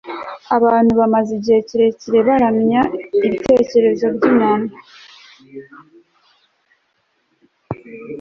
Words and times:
Abantu 0.55 0.91
bamaze 0.99 1.29
igihe 1.37 1.59
kirekire 1.67 2.19
baramya 2.27 2.81
ibitekerezo 3.25 4.05
byumuntu 4.15 4.53
n 4.59 4.67